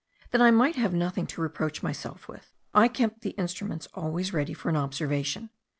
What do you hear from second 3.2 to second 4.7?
the instruments always ready for